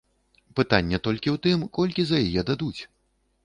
Пытанне 0.59 0.97
толькі 1.09 1.29
ў 1.35 1.43
тым, 1.45 1.67
колькі 1.79 2.01
за 2.13 2.25
яе 2.27 2.41
дадуць. 2.51 2.77